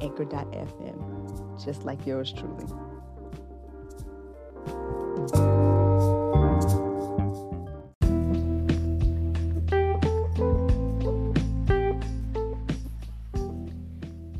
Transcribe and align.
anchor.fm, 0.00 1.64
just 1.64 1.84
like 1.84 2.06
yours 2.06 2.32
truly. 2.32 2.66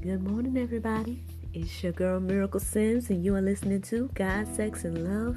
Good 0.02 0.22
morning, 0.22 0.56
everybody. 0.58 1.22
It's 1.52 1.82
your 1.82 1.92
girl 1.92 2.20
Miracle 2.20 2.60
Sims, 2.60 3.10
and 3.10 3.24
you 3.24 3.34
are 3.34 3.42
listening 3.42 3.82
to 3.82 4.08
God, 4.14 4.46
Sex, 4.54 4.84
and 4.84 5.04
Love. 5.04 5.36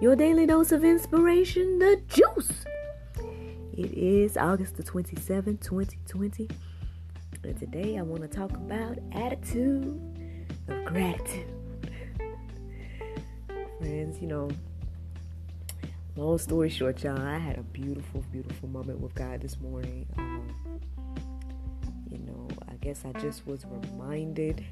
Your 0.00 0.16
daily 0.16 0.46
dose 0.46 0.72
of 0.72 0.84
inspiration, 0.84 1.78
the 1.78 2.02
juice. 2.08 2.64
It 3.72 3.92
is 3.92 4.36
August 4.36 4.76
the 4.76 4.82
27th, 4.82 5.60
2020. 5.60 6.48
And 7.44 7.58
today 7.58 7.98
I 7.98 8.02
want 8.02 8.22
to 8.22 8.28
talk 8.28 8.52
about 8.52 8.98
attitude 9.12 10.00
of 10.66 10.84
gratitude. 10.86 11.46
Friends, 13.78 14.18
you 14.18 14.28
know, 14.28 14.48
long 16.16 16.38
story 16.38 16.70
short, 16.70 17.04
y'all, 17.04 17.20
I 17.20 17.36
had 17.36 17.58
a 17.58 17.62
beautiful, 17.62 18.24
beautiful 18.32 18.70
moment 18.70 18.98
with 18.98 19.14
God 19.14 19.42
this 19.42 19.60
morning. 19.60 20.06
Um, 20.16 20.48
you 22.10 22.16
know, 22.20 22.48
I 22.66 22.76
guess 22.80 23.04
I 23.04 23.12
just 23.20 23.46
was 23.46 23.66
reminded 23.66 24.64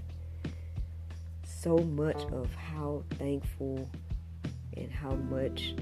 so 1.45 1.77
much 1.77 2.23
of 2.33 2.55
how 2.55 3.05
thankful 3.19 3.87
and 4.79 4.91
how 4.91 5.13
much, 5.13 5.75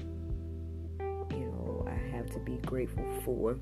you 0.99 1.45
know, 1.45 1.87
I 1.87 2.17
have 2.17 2.29
to 2.31 2.39
be 2.39 2.57
grateful 2.65 3.05
for 3.23 3.57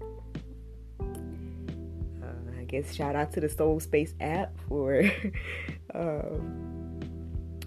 guess 2.69 2.93
shout 2.93 3.15
out 3.15 3.33
to 3.33 3.41
the 3.41 3.49
Soul 3.49 3.79
Space 3.79 4.13
app 4.19 4.55
for, 4.67 5.01
um, 5.95 6.99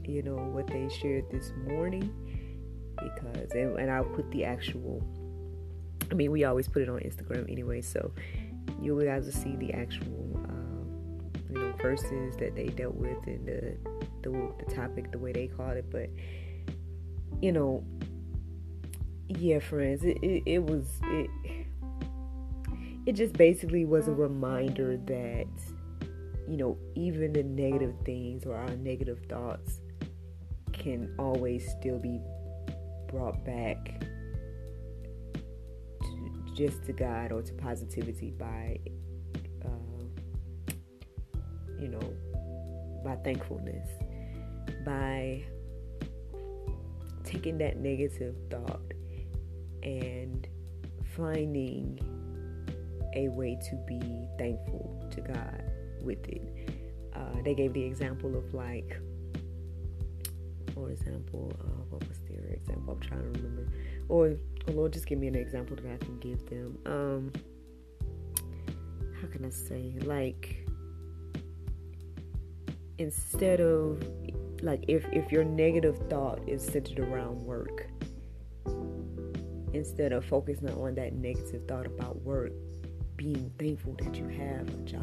you 0.04 0.22
know, 0.22 0.36
what 0.36 0.66
they 0.68 0.88
shared 0.88 1.30
this 1.30 1.52
morning. 1.66 2.10
Because, 2.96 3.50
and, 3.52 3.78
and 3.78 3.90
I'll 3.90 4.04
put 4.04 4.30
the 4.30 4.44
actual, 4.44 5.02
I 6.10 6.14
mean, 6.14 6.30
we 6.30 6.44
always 6.44 6.68
put 6.68 6.82
it 6.82 6.88
on 6.88 7.00
Instagram 7.00 7.50
anyway, 7.50 7.80
so 7.80 8.12
you 8.80 9.00
guys 9.04 9.24
will 9.24 9.32
see 9.32 9.56
the 9.56 9.72
actual, 9.72 10.40
um, 10.48 11.20
you 11.50 11.58
know, 11.58 11.72
verses 11.82 12.36
that 12.36 12.54
they 12.54 12.68
dealt 12.68 12.94
with 12.94 13.26
and 13.26 13.44
the, 13.46 13.76
the, 14.22 14.30
the 14.64 14.74
topic, 14.74 15.10
the 15.10 15.18
way 15.18 15.32
they 15.32 15.48
called 15.48 15.76
it. 15.76 15.90
But, 15.90 16.10
you 17.40 17.50
know, 17.50 17.84
yeah, 19.26 19.58
friends, 19.58 20.04
it, 20.04 20.18
it, 20.22 20.42
it 20.46 20.62
was, 20.62 20.86
it, 21.04 21.30
it 23.06 23.12
just 23.12 23.34
basically 23.34 23.84
was 23.84 24.08
a 24.08 24.12
reminder 24.12 24.96
that, 24.96 25.48
you 26.48 26.56
know, 26.56 26.78
even 26.94 27.32
the 27.32 27.42
negative 27.42 27.94
things 28.04 28.46
or 28.46 28.56
our 28.56 28.76
negative 28.76 29.18
thoughts 29.28 29.80
can 30.72 31.12
always 31.18 31.68
still 31.78 31.98
be 31.98 32.20
brought 33.08 33.44
back 33.44 34.00
to, 35.34 36.44
just 36.54 36.84
to 36.84 36.92
God 36.92 37.32
or 37.32 37.42
to 37.42 37.52
positivity 37.54 38.30
by, 38.30 38.78
uh, 39.64 40.72
you 41.80 41.88
know, 41.88 42.14
by 43.04 43.16
thankfulness, 43.16 43.88
by 44.84 45.42
taking 47.24 47.58
that 47.58 47.78
negative 47.78 48.36
thought 48.48 48.80
and 49.82 50.46
finding 51.16 51.98
a 53.14 53.28
way 53.28 53.58
to 53.70 53.76
be 53.86 54.26
thankful 54.38 55.08
to 55.10 55.20
God 55.20 55.62
with 56.02 56.26
it. 56.28 56.42
Uh, 57.14 57.42
they 57.44 57.54
gave 57.54 57.72
the 57.72 57.82
example 57.82 58.36
of 58.36 58.52
like, 58.54 58.98
for 60.74 60.90
example, 60.90 61.52
uh, 61.60 61.84
what 61.90 62.08
was 62.08 62.18
their 62.28 62.54
example? 62.54 62.94
I'm 62.94 63.00
trying 63.00 63.20
to 63.20 63.40
remember. 63.40 63.68
Or, 64.08 64.34
oh 64.68 64.72
Lord, 64.72 64.92
just 64.92 65.06
give 65.06 65.18
me 65.18 65.28
an 65.28 65.34
example 65.34 65.76
that 65.76 65.86
I 65.86 65.96
can 65.98 66.18
give 66.18 66.48
them. 66.48 66.78
Um, 66.86 67.32
how 69.20 69.28
can 69.28 69.44
I 69.44 69.50
say? 69.50 69.94
Like, 70.02 70.66
instead 72.98 73.60
of 73.60 74.02
like 74.62 74.84
if 74.88 75.04
if 75.12 75.30
your 75.32 75.44
negative 75.44 75.98
thought 76.08 76.40
is 76.48 76.64
centered 76.64 77.00
around 77.00 77.44
work 77.44 77.88
instead 79.74 80.12
of 80.12 80.24
focusing 80.24 80.68
on 80.70 80.94
that 80.94 81.14
negative 81.14 81.62
thought 81.66 81.86
about 81.86 82.20
work 82.22 82.52
being 83.22 83.52
thankful 83.56 83.94
that 84.02 84.16
you 84.16 84.26
have 84.26 84.68
a 84.68 84.78
job, 84.84 85.02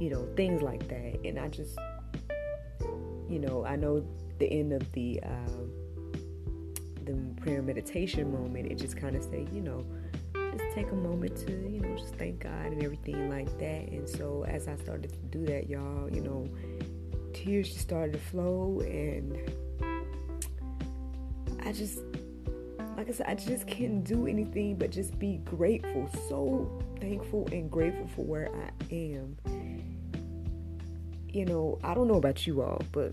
you 0.00 0.10
know, 0.10 0.28
things 0.36 0.60
like 0.60 0.86
that. 0.88 1.18
And 1.24 1.38
I 1.38 1.48
just, 1.48 1.78
you 3.28 3.38
know, 3.38 3.64
I 3.64 3.76
know 3.76 4.04
the 4.38 4.46
end 4.52 4.74
of 4.74 4.92
the 4.92 5.20
uh, 5.24 6.20
the 7.04 7.14
prayer 7.40 7.62
meditation 7.62 8.30
moment, 8.30 8.70
it 8.70 8.76
just 8.76 8.98
kind 8.98 9.16
of 9.16 9.24
say, 9.24 9.46
you 9.50 9.62
know, 9.62 9.82
just 10.34 10.74
take 10.74 10.90
a 10.90 10.94
moment 10.94 11.36
to, 11.46 11.52
you 11.52 11.80
know, 11.80 11.96
just 11.96 12.14
thank 12.16 12.40
God 12.40 12.66
and 12.66 12.82
everything 12.82 13.30
like 13.30 13.58
that. 13.58 13.88
And 13.88 14.06
so 14.06 14.44
as 14.46 14.68
I 14.68 14.76
started 14.76 15.10
to 15.10 15.38
do 15.38 15.46
that, 15.46 15.70
y'all, 15.70 16.10
you 16.12 16.20
know, 16.20 16.46
tears 17.32 17.68
just 17.68 17.80
started 17.80 18.12
to 18.12 18.18
flow 18.18 18.80
and 18.80 19.38
I 21.64 21.72
just 21.72 21.98
like 22.98 23.08
I 23.08 23.12
said, 23.12 23.26
I 23.28 23.34
just 23.36 23.68
can't 23.68 24.02
do 24.02 24.26
anything 24.26 24.74
but 24.74 24.90
just 24.90 25.16
be 25.20 25.36
grateful. 25.44 26.10
So 26.28 26.82
thankful 27.00 27.48
and 27.52 27.70
grateful 27.70 28.08
for 28.08 28.24
where 28.24 28.50
I 28.52 28.70
am. 28.92 29.36
You 31.28 31.44
know, 31.44 31.78
I 31.84 31.94
don't 31.94 32.08
know 32.08 32.16
about 32.16 32.44
you 32.44 32.60
all, 32.60 32.82
but 32.90 33.12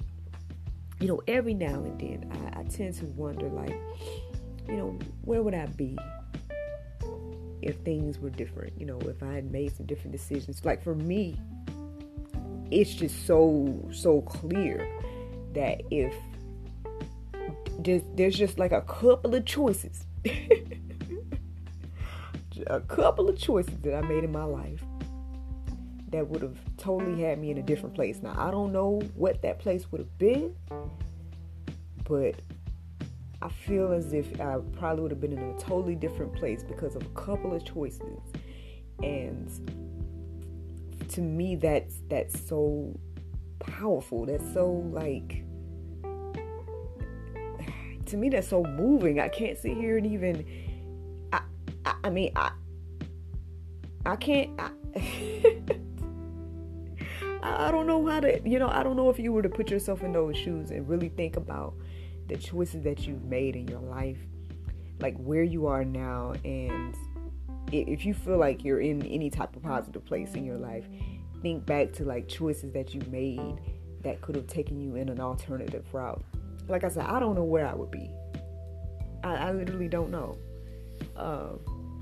you 1.00 1.08
know, 1.08 1.22
every 1.28 1.54
now 1.54 1.76
and 1.76 2.00
then 2.00 2.32
I, 2.56 2.62
I 2.62 2.64
tend 2.64 2.96
to 2.96 3.06
wonder, 3.06 3.48
like, 3.48 3.80
you 4.68 4.76
know, 4.76 4.98
where 5.22 5.44
would 5.44 5.54
I 5.54 5.68
be 5.68 5.96
if 7.62 7.78
things 7.82 8.18
were 8.18 8.32
different? 8.32 8.74
You 8.80 8.88
know, 8.88 9.00
if 9.02 9.22
I 9.22 9.34
had 9.34 9.52
made 9.52 9.78
some 9.78 9.86
different 9.86 10.14
decisions. 10.14 10.66
Like 10.66 10.84
for 10.84 10.96
me, 10.96 11.40
it's 12.72 12.96
just 12.96 13.28
so 13.28 13.88
so 13.92 14.22
clear 14.22 14.90
that 15.54 15.84
if 15.92 16.16
there's, 17.80 18.02
there's 18.16 18.38
just 18.38 18.60
like 18.60 18.72
a 18.72 18.82
couple 18.82 19.36
of 19.36 19.46
choices. 19.46 20.06
a 22.68 22.80
couple 22.82 23.30
of 23.30 23.38
choices 23.38 23.78
that 23.82 23.96
I 23.96 24.02
made 24.02 24.24
in 24.24 24.32
my 24.32 24.44
life 24.44 24.84
that 26.10 26.28
would 26.28 26.42
have 26.42 26.58
totally 26.78 27.22
had 27.22 27.40
me 27.40 27.52
in 27.52 27.58
a 27.58 27.62
different 27.62 27.94
place. 27.96 28.22
Now, 28.22 28.34
I 28.38 28.52
don't 28.52 28.72
know 28.72 29.02
what 29.16 29.42
that 29.42 29.60
place 29.60 29.92
would 29.92 30.00
have 30.00 30.18
been, 30.18 30.56
but 32.08 32.36
I 33.42 33.50
feel 33.50 33.92
as 33.92 34.14
if 34.14 34.40
I 34.40 34.58
probably 34.78 35.04
would 35.04 35.12
have 35.12 35.22
been 35.22 35.34
in 35.34 35.40
a 35.40 35.60
totally 35.60 35.96
different 35.96 36.34
place 36.34 36.64
because 36.64 36.96
of 36.96 37.04
a 37.04 37.10
couple 37.10 37.54
of 37.54 37.66
choices. 37.66 38.20
And 39.04 39.50
to 41.10 41.22
me, 41.22 41.56
that's 41.56 42.02
that's 42.10 42.40
so 42.48 42.98
powerful. 43.60 44.26
That's 44.26 44.54
so 44.54 44.72
like 44.92 45.44
to 48.08 48.18
me 48.18 48.30
that's 48.30 48.48
so 48.48 48.64
moving. 48.64 49.20
I 49.20 49.28
can't 49.28 49.58
sit 49.58 49.76
here 49.78 49.98
and 49.98 50.06
even 50.08 50.46
I 51.34 51.42
I, 51.86 51.96
I 52.06 52.10
mean 52.10 52.32
I 52.36 52.52
I 54.06 54.16
can't 54.16 54.52
I, 54.60 54.70
I 57.44 57.72
don't 57.72 57.88
know 57.88 58.06
how 58.08 58.20
to 58.20 58.42
you 58.48 58.60
know, 58.60 58.70
I 58.70 58.84
don't 58.84 58.96
know 58.96 59.10
if 59.10 59.20
you 59.20 59.32
were 59.34 59.42
to 59.42 59.50
put 59.50 59.70
yourself 59.70 60.04
in 60.04 60.14
those 60.14 60.38
shoes 60.38 60.72
and 60.72 60.88
really 60.88 61.10
think 61.10 61.38
about 61.38 61.74
the 62.28 62.36
choices 62.36 62.84
that 62.84 63.08
you've 63.08 63.24
made 63.26 63.56
in 63.56 63.68
your 63.68 63.82
life, 63.82 64.18
like 65.00 65.16
where 65.18 65.44
you 65.44 65.68
are 65.68 65.86
now 65.86 66.34
and 66.44 66.96
if 67.72 68.06
you 68.06 68.14
feel 68.14 68.38
like 68.38 68.64
you're 68.64 68.80
in 68.80 69.02
any 69.08 69.30
type 69.30 69.56
of 69.56 69.64
positive 69.64 70.06
place 70.06 70.36
in 70.36 70.46
your 70.46 70.58
life, 70.58 70.86
think 71.42 71.66
back 71.66 71.92
to 71.94 72.04
like 72.04 72.28
choices 72.28 72.72
that 72.74 72.94
you 72.94 73.02
made 73.10 73.60
that 74.02 74.22
could 74.22 74.36
have 74.36 74.48
taken 74.48 74.80
you 74.80 74.96
in 74.96 75.10
an 75.10 75.20
alternative 75.20 75.86
route 75.94 76.24
like 76.68 76.84
I 76.84 76.90
said, 76.90 77.06
I 77.06 77.20
don't 77.20 77.36
know 77.36 77.44
where 77.44 77.68
I 77.68 77.74
would 77.74 77.92
be. 77.92 78.10
I, 79.24 79.36
I 79.36 79.52
literally 79.52 79.88
don't 79.88 80.12
know. 80.12 80.38
Uh, 81.16 81.54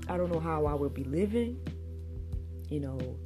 I 0.08 0.16
don't 0.16 0.30
know 0.30 0.40
how 0.40 0.66
I 0.66 0.74
would 0.74 0.94
be 0.94 1.04
living. 1.04 1.58
You 2.68 2.80
know, 2.80 3.16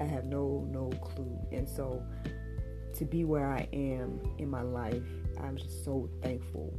I 0.00 0.04
have 0.04 0.24
no 0.24 0.66
no 0.70 0.90
clue. 1.00 1.38
And 1.52 1.68
so 1.68 2.02
to 2.96 3.04
be 3.04 3.24
where 3.24 3.46
I 3.46 3.68
am 3.72 4.20
in 4.38 4.48
my 4.48 4.62
life, 4.62 5.02
I'm 5.40 5.56
just 5.56 5.84
so 5.84 6.08
thankful. 6.22 6.78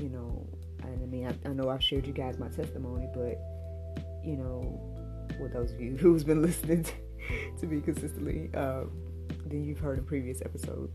You 0.00 0.08
know, 0.08 0.46
and 0.82 1.02
I 1.02 1.06
mean, 1.06 1.26
I, 1.26 1.48
I 1.48 1.52
know 1.52 1.68
I've 1.68 1.82
shared 1.82 2.06
you 2.06 2.12
guys 2.12 2.38
my 2.38 2.48
testimony, 2.48 3.08
but 3.14 3.38
you 4.24 4.36
know, 4.36 4.80
for 5.38 5.48
those 5.48 5.72
of 5.72 5.80
you 5.80 5.96
who's 6.00 6.24
been 6.24 6.42
listening 6.42 6.84
to, 7.60 7.66
me 7.66 7.80
consistently, 7.80 8.50
um, 8.54 8.90
then 9.46 9.64
you've 9.64 9.78
heard 9.78 9.98
a 9.98 10.02
previous 10.02 10.40
episode 10.42 10.90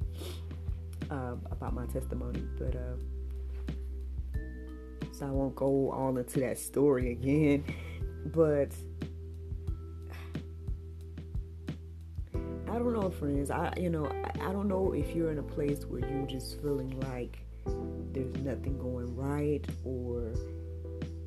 um, 1.10 1.42
about 1.52 1.74
my 1.74 1.86
testimony. 1.88 2.44
But 2.58 2.76
uh, 2.76 2.96
so 5.12 5.26
I 5.26 5.32
won't 5.32 5.56
go 5.56 5.92
all 5.92 6.18
into 6.18 6.40
that 6.42 6.58
story 6.58 7.12
again. 7.12 7.64
But 8.26 8.72
I 12.34 12.74
don't 12.74 12.94
know, 12.94 13.10
friends. 13.10 13.52
I 13.52 13.74
you 13.78 13.90
know 13.90 14.08
I, 14.42 14.52
don't 14.52 14.68
know 14.68 14.94
if 14.94 15.16
you're 15.16 15.32
in 15.32 15.40
a 15.40 15.44
place 15.44 15.86
where 15.86 16.02
you're 16.02 16.28
just 16.28 16.62
feeling 16.62 17.00
like 17.12 17.40
there's 18.12 18.36
nothing 18.38 18.78
going 18.78 19.16
right 19.16 19.66
or 19.84 20.34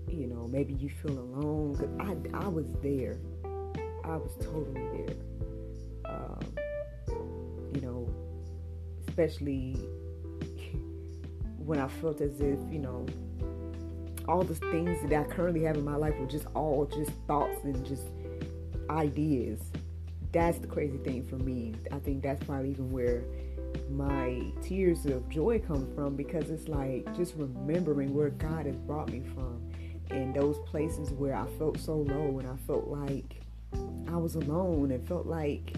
you 0.08 0.26
know 0.26 0.46
maybe 0.48 0.74
you 0.74 0.88
feel 0.88 1.18
alone 1.18 1.72
because 1.72 2.34
I, 2.34 2.44
I 2.44 2.48
was 2.48 2.66
there 2.82 3.18
i 4.04 4.16
was 4.16 4.32
totally 4.40 4.80
there 4.96 5.16
especially 9.12 9.74
when 11.58 11.78
i 11.78 11.88
felt 11.88 12.20
as 12.20 12.40
if 12.40 12.58
you 12.70 12.78
know 12.78 13.06
all 14.28 14.42
the 14.42 14.54
things 14.54 14.98
that 15.02 15.12
i 15.12 15.24
currently 15.24 15.62
have 15.62 15.76
in 15.76 15.84
my 15.84 15.96
life 15.96 16.14
were 16.18 16.26
just 16.26 16.46
all 16.54 16.86
just 16.86 17.12
thoughts 17.26 17.62
and 17.64 17.84
just 17.86 18.06
ideas. 18.92 19.60
That's 20.32 20.58
the 20.58 20.66
crazy 20.66 20.98
thing 20.98 21.24
for 21.24 21.36
me. 21.36 21.74
I 21.90 21.98
think 21.98 22.22
that's 22.22 22.44
probably 22.44 22.70
even 22.70 22.90
where 22.90 23.24
my 23.90 24.42
tears 24.62 25.06
of 25.06 25.28
joy 25.28 25.58
come 25.58 25.92
from 25.94 26.16
because 26.16 26.50
it's 26.50 26.68
like 26.68 27.14
just 27.16 27.34
remembering 27.36 28.14
where 28.14 28.30
God 28.30 28.66
has 28.66 28.76
brought 28.76 29.10
me 29.10 29.22
from 29.34 29.62
and 30.10 30.34
those 30.34 30.58
places 30.66 31.10
where 31.12 31.34
I 31.34 31.46
felt 31.58 31.78
so 31.78 31.96
low 31.96 32.38
and 32.38 32.48
I 32.48 32.56
felt 32.66 32.88
like 32.88 33.40
I 34.08 34.16
was 34.16 34.34
alone. 34.34 34.90
And 34.90 35.06
felt 35.06 35.26
like 35.26 35.74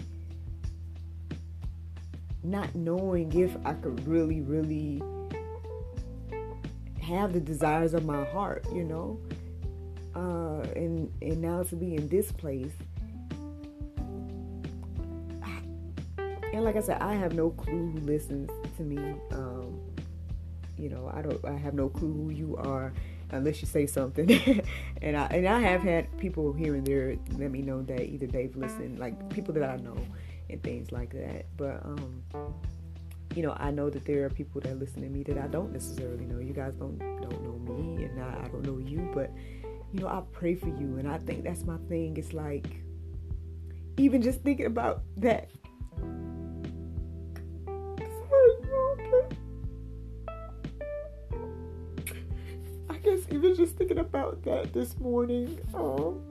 not 2.49 2.73
knowing 2.75 3.33
if 3.33 3.55
I 3.65 3.73
could 3.73 4.05
really, 4.07 4.41
really 4.41 5.01
have 7.01 7.33
the 7.33 7.39
desires 7.39 7.93
of 7.93 8.05
my 8.05 8.23
heart, 8.25 8.65
you 8.73 8.83
know. 8.83 9.19
Uh, 10.15 10.61
and 10.75 11.11
and 11.21 11.41
now 11.41 11.61
to 11.63 11.75
be 11.75 11.95
in 11.95 12.07
this 12.07 12.31
place 12.31 12.71
and 16.55 16.63
like 16.63 16.77
I 16.77 16.79
said, 16.79 17.01
I 17.01 17.13
have 17.15 17.33
no 17.33 17.49
clue 17.49 17.91
who 17.91 17.99
listens 17.99 18.49
to 18.77 18.83
me. 18.83 18.97
Um, 19.31 19.77
you 20.77 20.87
know, 20.87 21.11
I 21.13 21.21
don't. 21.21 21.43
I 21.43 21.57
have 21.57 21.73
no 21.73 21.89
clue 21.89 22.13
who 22.13 22.29
you 22.29 22.55
are 22.55 22.93
unless 23.31 23.59
you 23.61 23.67
say 23.67 23.85
something. 23.85 24.31
and 25.01 25.17
I 25.17 25.25
and 25.25 25.45
I 25.45 25.59
have 25.59 25.81
had 25.81 26.17
people 26.17 26.53
here 26.53 26.75
and 26.75 26.87
there 26.87 27.17
let 27.37 27.51
me 27.51 27.61
know 27.61 27.81
that 27.83 28.01
either 28.03 28.27
they've 28.27 28.55
listened, 28.55 28.99
like 28.99 29.29
people 29.29 29.53
that 29.55 29.69
I 29.69 29.75
know, 29.77 29.97
and 30.55 30.63
things 30.63 30.91
like 30.91 31.11
that. 31.11 31.45
But 31.57 31.85
um, 31.85 32.23
you 33.35 33.43
know, 33.43 33.55
I 33.59 33.71
know 33.71 33.89
that 33.89 34.05
there 34.05 34.25
are 34.25 34.29
people 34.29 34.61
that 34.61 34.79
listen 34.79 35.01
to 35.01 35.09
me 35.09 35.23
that 35.23 35.37
I 35.37 35.47
don't 35.47 35.71
necessarily 35.71 36.25
know. 36.25 36.39
You 36.39 36.53
guys 36.53 36.73
don't 36.75 36.97
don't 36.97 37.43
know 37.43 37.73
me, 37.73 38.05
and 38.05 38.23
I, 38.23 38.45
I 38.45 38.47
don't 38.47 38.65
know 38.65 38.77
you, 38.77 39.11
but 39.13 39.29
you 39.93 39.99
know, 39.99 40.07
I 40.07 40.21
pray 40.31 40.55
for 40.55 40.69
you, 40.69 40.97
and 40.97 41.07
I 41.07 41.17
think 41.19 41.43
that's 41.43 41.63
my 41.63 41.77
thing. 41.89 42.17
It's 42.17 42.33
like 42.33 42.67
even 43.97 44.21
just 44.21 44.41
thinking 44.41 44.65
about 44.65 45.03
that 45.17 45.49
I 52.89 52.97
guess 52.97 53.19
even 53.29 53.55
just 53.55 53.75
thinking 53.75 53.99
about 53.99 54.43
that 54.43 54.73
this 54.73 54.97
morning, 54.99 55.59
um, 55.73 56.21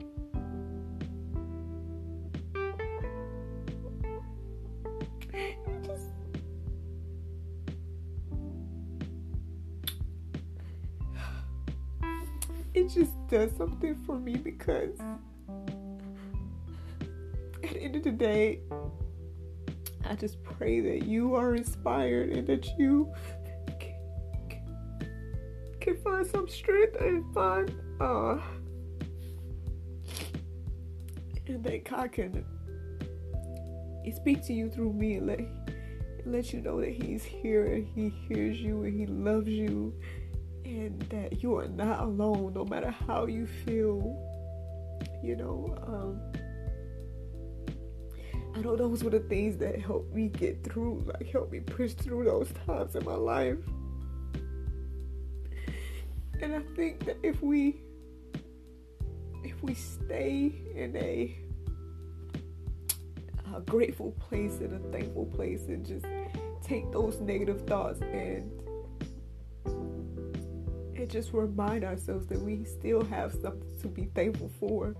does 13.35 13.51
something 13.57 13.95
for 14.05 14.17
me 14.17 14.37
because 14.37 14.97
at 17.61 17.73
the 17.73 17.81
end 17.81 17.97
of 17.97 18.03
the 18.03 18.11
day, 18.11 18.61
I 20.05 20.15
just 20.15 20.41
pray 20.41 20.79
that 20.79 21.05
you 21.05 21.35
are 21.35 21.53
inspired 21.53 22.29
and 22.29 22.47
that 22.47 22.65
you 22.79 23.13
can 25.81 25.97
find 25.97 26.25
some 26.25 26.47
strength 26.47 26.95
and 27.01 27.33
find 27.33 27.75
uh 27.99 28.37
and 31.47 31.61
that 31.61 31.83
God 31.83 32.13
can 32.13 32.45
speak 34.15 34.45
to 34.45 34.53
you 34.53 34.69
through 34.69 34.93
me 34.93 35.15
and 35.15 35.27
let 35.27 35.41
let 36.25 36.53
you 36.53 36.61
know 36.61 36.79
that 36.79 36.91
he's 36.91 37.25
here 37.25 37.65
and 37.65 37.85
he 37.85 38.07
hears 38.29 38.61
you 38.61 38.83
and 38.83 38.97
he 38.97 39.05
loves 39.07 39.49
you 39.49 39.93
and 40.65 40.99
that 41.03 41.41
you 41.43 41.55
are 41.55 41.67
not 41.67 42.01
alone 42.01 42.53
no 42.53 42.65
matter 42.65 42.89
how 42.89 43.27
you 43.27 43.45
feel 43.45 44.17
you 45.23 45.35
know 45.35 45.77
um 45.87 46.19
I 48.55 48.61
know 48.61 48.77
those 48.77 49.03
were 49.03 49.09
the 49.09 49.19
things 49.19 49.57
that 49.57 49.81
helped 49.81 50.13
me 50.13 50.29
get 50.29 50.63
through 50.63 51.03
like 51.05 51.29
helped 51.29 51.51
me 51.51 51.59
push 51.59 51.93
through 51.93 52.23
those 52.23 52.49
times 52.65 52.95
in 52.95 53.03
my 53.03 53.15
life. 53.15 53.57
And 56.41 56.55
I 56.55 56.61
think 56.73 57.05
that 57.05 57.17
if 57.21 57.41
we 57.41 57.81
if 59.43 59.61
we 59.61 59.73
stay 59.73 60.53
in 60.73 60.95
a 60.95 61.37
a 63.53 63.59
grateful 63.61 64.11
place 64.29 64.59
and 64.59 64.73
a 64.73 64.91
thankful 64.97 65.25
place 65.25 65.63
and 65.67 65.85
just 65.85 66.05
take 66.63 66.89
those 66.93 67.19
negative 67.19 67.67
thoughts 67.67 67.99
and 68.01 68.49
and 71.05 71.11
just 71.11 71.33
remind 71.33 71.83
ourselves 71.83 72.25
that 72.25 72.41
we 72.41 72.63
still 72.63 73.05
have 73.05 73.31
something 73.31 73.79
to 73.79 73.87
be 73.87 74.05
thankful 74.15 74.49
for. 74.59 74.95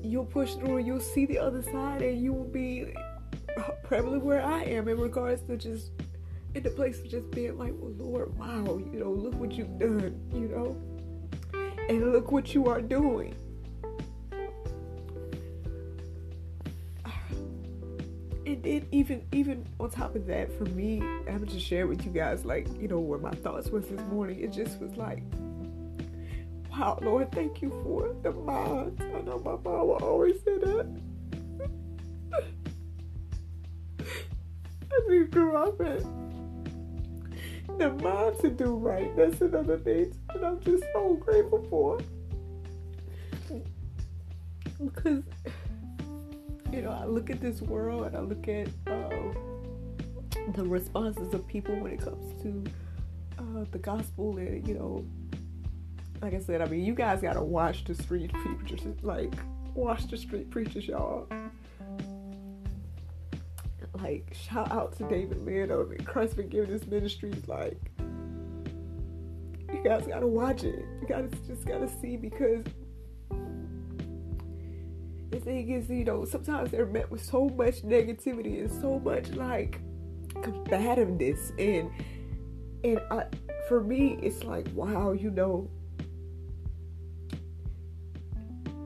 You'll 0.00 0.24
push 0.24 0.54
through 0.54 0.76
and 0.76 0.86
you'll 0.86 1.00
see 1.00 1.26
the 1.26 1.40
other 1.40 1.60
side 1.60 2.02
and 2.02 2.22
you 2.22 2.32
will 2.32 2.44
be 2.44 2.94
probably 3.82 4.18
where 4.18 4.40
I 4.40 4.62
am 4.62 4.86
in 4.86 4.96
regards 4.96 5.42
to 5.42 5.56
just 5.56 5.90
in 6.54 6.62
the 6.62 6.70
place 6.70 7.00
of 7.00 7.08
just 7.08 7.32
being 7.32 7.58
like, 7.58 7.72
well, 7.76 7.90
Lord, 7.98 8.38
wow, 8.38 8.78
you 8.92 9.00
know, 9.00 9.10
look 9.10 9.34
what 9.34 9.50
you've 9.50 9.76
done, 9.76 10.20
you 10.32 10.46
know, 10.46 10.76
and 11.88 12.12
look 12.12 12.30
what 12.30 12.54
you 12.54 12.68
are 12.68 12.80
doing. 12.80 13.34
And 18.50 18.64
then 18.64 18.86
even 18.90 19.24
even 19.30 19.64
on 19.78 19.90
top 19.90 20.16
of 20.16 20.26
that, 20.26 20.50
for 20.58 20.64
me, 20.64 21.00
I'm 21.28 21.46
just 21.46 21.64
share 21.64 21.86
with 21.86 22.04
you 22.04 22.10
guys, 22.10 22.44
like, 22.44 22.66
you 22.80 22.88
know, 22.88 22.98
where 22.98 23.20
my 23.20 23.30
thoughts 23.30 23.70
was 23.70 23.86
this 23.86 24.00
morning. 24.10 24.40
It 24.40 24.52
just 24.52 24.80
was 24.80 24.96
like, 24.96 25.22
wow, 26.72 26.98
Lord, 27.00 27.30
thank 27.30 27.62
you 27.62 27.70
for 27.84 28.12
the 28.24 28.32
mind. 28.32 29.00
I 29.00 29.20
know 29.20 29.38
my 29.38 29.52
mom 29.52 29.86
will 29.86 30.02
always 30.02 30.34
say 30.44 30.58
that. 30.58 31.00
As 34.00 35.08
we 35.08 35.26
grew 35.26 35.56
up 35.56 35.80
in 35.80 36.02
the 37.78 37.90
mind 38.02 38.36
to 38.40 38.50
do 38.50 38.74
right. 38.74 39.14
That's 39.16 39.40
another 39.40 39.78
thing 39.78 40.12
that 40.34 40.42
I'm 40.42 40.58
just 40.58 40.82
so 40.92 41.14
grateful 41.14 41.64
for. 41.70 42.00
Because, 44.82 45.22
you 46.72 46.82
know, 46.82 46.90
I 46.90 47.04
look 47.04 47.30
at 47.30 47.40
this 47.40 47.60
world 47.60 48.06
and 48.06 48.16
I 48.16 48.20
look 48.20 48.48
at 48.48 48.68
uh, 48.86 49.32
the 50.54 50.64
responses 50.64 51.32
of 51.34 51.46
people 51.46 51.74
when 51.76 51.92
it 51.92 52.00
comes 52.00 52.42
to 52.42 52.64
uh, 53.38 53.64
the 53.70 53.78
gospel 53.78 54.36
and, 54.38 54.66
you 54.66 54.74
know, 54.74 55.04
like 56.22 56.34
I 56.34 56.40
said, 56.40 56.60
I 56.60 56.66
mean, 56.66 56.84
you 56.84 56.94
guys 56.94 57.22
got 57.22 57.34
to 57.34 57.42
watch 57.42 57.84
the 57.84 57.94
street 57.94 58.32
preachers. 58.32 58.82
Like, 59.02 59.32
watch 59.74 60.06
the 60.08 60.16
street 60.16 60.50
preachers, 60.50 60.86
y'all 60.86 61.26
like 64.02 64.34
shout 64.34 64.70
out 64.70 64.96
to 64.96 65.04
David 65.04 65.44
Lando 65.44 65.88
and 65.90 66.06
Christ 66.06 66.36
Forgiveness 66.36 66.86
Ministries. 66.86 67.46
Like 67.46 67.78
you 69.72 69.82
guys 69.84 70.06
gotta 70.06 70.26
watch 70.26 70.64
it. 70.64 70.84
You 71.00 71.08
guys 71.08 71.30
just 71.46 71.64
gotta 71.66 71.88
see 72.00 72.16
because 72.16 72.64
thing 75.50 75.70
is, 75.70 75.90
you 75.90 76.04
know, 76.04 76.24
sometimes 76.24 76.70
they're 76.70 76.86
met 76.86 77.10
with 77.10 77.24
so 77.24 77.48
much 77.48 77.82
negativity 77.82 78.60
and 78.60 78.70
so 78.70 79.00
much 79.00 79.30
like 79.30 79.80
combativeness 80.34 81.52
and 81.58 81.90
and 82.84 83.00
I, 83.10 83.24
for 83.68 83.82
me 83.82 84.16
it's 84.22 84.44
like 84.44 84.68
wow, 84.74 85.10
you 85.10 85.30
know, 85.30 85.68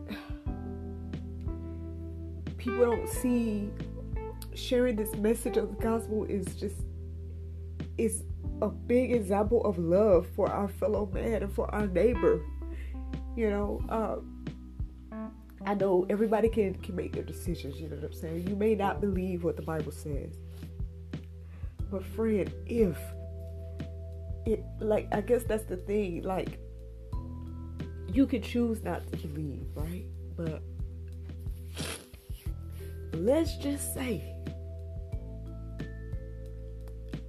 people 2.57 2.87
don't 2.87 3.11
see 3.11 3.69
sharing 4.55 4.97
this 4.97 5.15
message 5.17 5.59
of 5.59 5.69
the 5.69 5.77
gospel 5.83 6.25
is 6.25 6.57
just 6.57 6.77
is 7.99 8.25
a 8.63 8.71
big 8.71 9.13
example 9.13 9.63
of 9.67 9.79
love 9.79 10.27
for 10.35 10.51
our 10.51 10.69
fellow 10.69 11.11
man 11.13 11.43
and 11.43 11.53
for 11.53 11.71
our 11.75 11.87
neighbor. 11.87 12.41
You 13.37 13.51
know, 13.51 13.85
um, 13.91 14.34
I 15.67 15.75
know 15.75 16.07
everybody 16.11 16.49
can 16.49 16.75
can 16.75 16.95
make 16.95 17.13
their 17.13 17.23
decisions. 17.23 17.81
You 17.81 17.89
know 17.89 17.97
what 17.97 18.05
I'm 18.05 18.13
saying? 18.13 18.49
You 18.49 18.57
may 18.57 18.75
not 18.75 19.01
believe 19.01 19.45
what 19.45 19.57
the 19.57 19.63
Bible 19.63 19.93
says, 19.93 20.37
but 21.91 22.05
friend, 22.05 22.53
if 22.67 22.99
it 24.47 24.65
like, 24.81 25.09
I 25.13 25.21
guess 25.21 25.45
that's 25.45 25.65
the 25.65 25.77
thing. 25.77 26.23
Like, 26.23 26.59
you 28.13 28.27
can 28.27 28.43
choose 28.43 28.83
not 28.83 29.11
to 29.13 29.17
believe, 29.17 29.67
right? 29.75 30.05
But 30.37 30.63
let's 33.15 33.57
just 33.57 33.95
say, 33.95 34.35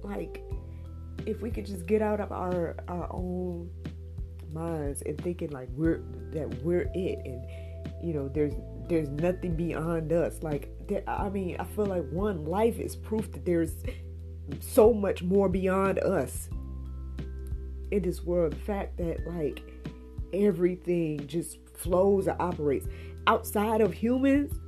like, 0.02 0.42
if 1.24 1.40
we 1.42 1.50
could 1.50 1.66
just 1.66 1.86
get 1.86 2.02
out 2.02 2.20
of 2.20 2.32
our 2.32 2.76
our 2.88 3.08
own 3.12 3.70
minds 4.52 5.02
and 5.02 5.20
thinking 5.20 5.50
like 5.50 5.68
we're 5.72 6.02
that 6.32 6.48
we're 6.62 6.88
it 6.94 7.18
and 7.24 7.44
you 8.02 8.12
know 8.12 8.28
there's 8.28 8.54
there's 8.88 9.08
nothing 9.08 9.56
beyond 9.56 10.12
us. 10.12 10.42
Like 10.42 10.70
there, 10.86 11.02
i 11.08 11.28
mean 11.28 11.56
i 11.58 11.64
feel 11.64 11.86
like 11.86 12.08
one 12.10 12.44
life 12.44 12.78
is 12.78 12.94
proof 12.94 13.32
that 13.32 13.44
there's 13.44 13.74
so 14.60 14.92
much 14.94 15.22
more 15.22 15.48
beyond 15.48 15.98
us 16.00 16.48
in 17.90 18.02
this 18.02 18.22
world. 18.22 18.52
The 18.52 18.56
fact 18.56 18.98
that 18.98 19.26
like 19.26 19.62
everything 20.32 21.26
just 21.26 21.58
flows 21.74 22.26
and 22.26 22.40
operates. 22.40 22.86
Outside 23.26 23.80
of 23.80 23.92
humans 23.92 24.58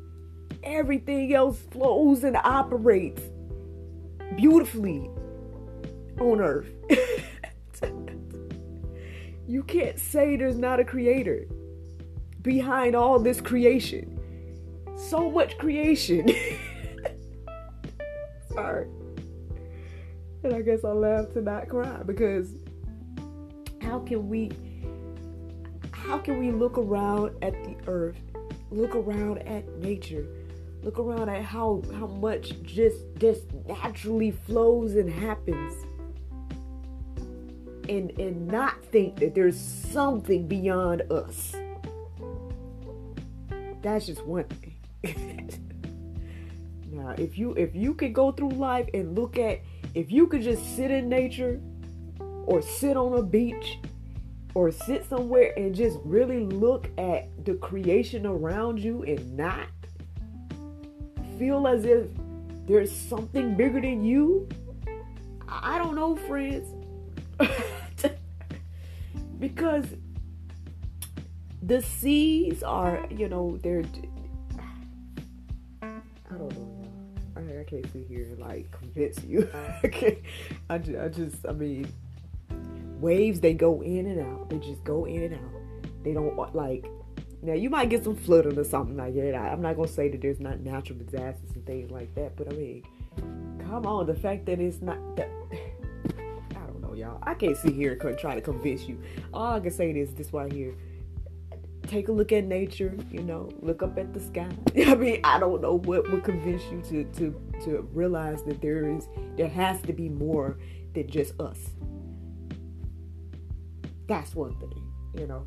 everything 0.63 1.35
else 1.35 1.59
flows 1.71 2.25
and 2.25 2.37
operates 2.37 3.23
beautifully 4.37 5.11
on 6.21 6.41
earth. 6.41 6.69
you 9.47 9.63
can't 9.63 9.99
say 9.99 10.37
there's 10.37 10.59
not 10.59 10.81
a 10.81 10.85
creator 10.85 11.47
behind 12.49 12.97
all 12.97 13.19
this 13.19 13.43
creation. 13.43 14.19
So 14.97 15.31
much 15.31 15.59
creation. 15.59 16.27
Sorry. 18.55 18.89
And 20.43 20.55
I 20.55 20.63
guess 20.63 20.83
I 20.83 20.93
laugh 20.93 21.31
to 21.35 21.43
not 21.43 21.69
cry 21.69 22.03
because 22.07 22.55
how 23.83 23.99
can 23.99 24.31
we 24.31 24.51
how 25.93 26.17
can 26.17 26.39
we 26.39 26.51
look 26.51 26.79
around 26.79 27.37
at 27.43 27.53
the 27.65 27.77
earth, 27.87 28.17
look 28.71 28.95
around 28.97 29.41
at 29.41 29.69
nature, 29.81 30.27
look 30.83 30.99
around 30.99 31.29
at 31.29 31.43
how 31.43 31.83
how 31.93 32.07
much 32.07 32.63
just 32.63 33.05
just 33.19 33.53
naturally 33.67 34.31
flows 34.31 34.95
and 34.95 35.11
happens 35.11 35.75
and 37.91 38.11
and 38.19 38.49
not 38.49 38.83
think 38.87 39.17
that 39.17 39.35
there's 39.35 39.61
something 39.61 40.49
beyond 40.49 41.03
us. 41.13 41.55
That's 43.89 44.05
just 44.05 44.25
one 44.27 44.45
thing. 44.45 44.77
now, 46.93 47.15
if 47.17 47.39
you 47.39 47.55
if 47.55 47.75
you 47.75 47.95
could 47.95 48.13
go 48.13 48.33
through 48.33 48.51
life 48.51 48.87
and 48.93 49.17
look 49.17 49.39
at 49.39 49.61
if 49.95 50.13
you 50.13 50.27
could 50.27 50.43
just 50.43 50.77
sit 50.77 50.91
in 50.91 51.09
nature 51.09 51.59
or 52.45 52.61
sit 52.61 52.99
on 52.99 53.19
a 53.19 53.23
beach 53.23 53.79
or 54.55 54.71
sit 54.71 55.09
somewhere 55.09 55.55
and 55.57 55.75
just 55.75 55.99
really 56.05 56.41
look 56.41 56.91
at 56.99 57.29
the 57.47 57.55
creation 57.55 58.27
around 58.27 58.79
you 58.79 59.05
and 59.05 59.35
not 59.35 59.69
feel 61.39 61.67
as 61.67 61.87
if 61.87 62.09
there's 62.67 62.95
something 62.95 63.57
bigger 63.57 63.81
than 63.81 64.05
you, 64.05 64.47
I 65.49 65.79
don't 65.79 65.95
know, 65.95 66.15
friends. 66.15 66.75
because 69.39 69.87
the 71.69 71.83
seas 71.83 72.63
are, 72.63 73.07
you 73.11 73.29
know, 73.29 73.59
they're. 73.63 73.85
I 75.83 76.37
don't 76.37 76.51
know. 76.59 76.85
I, 77.37 77.61
I 77.61 77.65
can't 77.65 77.91
sit 77.93 78.07
here 78.09 78.25
and 78.25 78.39
like 78.39 78.71
convince 78.73 79.23
you. 79.23 79.49
okay, 79.85 80.23
I, 80.71 80.79
just, 80.79 80.99
I 80.99 81.09
just, 81.09 81.47
I 81.47 81.53
mean, 81.53 81.93
waves 83.01 83.41
they 83.41 83.53
go 83.53 83.83
in 83.83 84.07
and 84.07 84.21
out. 84.21 84.49
They 84.49 84.59
just 84.59 84.83
go 84.83 85.05
in 85.05 85.25
and 85.25 85.35
out. 85.35 85.95
They 86.03 86.15
don't 86.15 86.37
uh, 86.39 86.51
like. 86.55 86.87
Now 87.41 87.53
you 87.53 87.71
might 87.71 87.89
get 87.91 88.03
some 88.03 88.17
flooding 88.17 88.59
or 88.59 88.65
something 88.65 88.97
like 88.97 89.15
that. 89.15 89.35
I, 89.35 89.51
I'm 89.51 89.61
not 89.61 89.77
gonna 89.77 89.89
say 89.89 90.09
that 90.09 90.23
there's 90.23 90.41
not 90.41 90.61
natural 90.61 90.99
disasters 90.99 91.51
and 91.55 91.67
things 91.67 91.91
like 91.91 92.13
that, 92.15 92.35
but 92.35 92.51
I 92.51 92.57
mean, 92.57 92.83
come 93.61 93.85
on, 93.85 94.07
the 94.07 94.15
fact 94.15 94.47
that 94.47 94.59
it's 94.59 94.81
not 94.81 94.99
that 95.17 95.29
I 95.53 96.67
don't 96.67 96.81
know, 96.81 96.95
y'all. 96.95 97.19
I 97.23 97.35
can't 97.35 97.59
sit 97.59 97.75
here 97.75 97.93
and 97.93 98.19
try 98.19 98.35
to 98.35 98.41
convince 98.41 98.89
you. 98.89 98.99
All 99.35 99.53
I 99.53 99.61
can 99.61 99.71
say 99.71 99.91
is 99.91 100.15
this 100.15 100.33
right 100.33 100.51
here. 100.51 100.75
Take 101.89 102.09
a 102.09 102.13
look 102.13 102.33
at 102.33 102.45
nature, 102.45 102.95
you 103.11 103.23
know, 103.23 103.49
look 103.61 103.83
up 103.83 103.99
at 103.99 104.13
the 104.13 104.21
sky. 104.21 104.49
I 104.87 104.95
mean, 104.95 105.21
I 105.25 105.39
don't 105.39 105.63
know 105.63 105.79
what 105.79 106.11
would 106.11 106.23
convince 106.23 106.63
you 106.71 106.83
to 106.83 107.05
to 107.19 107.63
to 107.65 107.89
realize 107.93 108.43
that 108.45 108.61
there 108.61 108.89
is 108.95 109.09
there 109.37 109.49
has 109.49 109.81
to 109.83 109.95
be 109.95 110.11
more 110.11 110.59
than 110.95 111.09
just 111.09 111.41
us. 111.41 111.71
That's 114.07 114.35
one 114.35 114.55
thing, 114.59 114.83
you 115.19 115.27
know. 115.27 115.47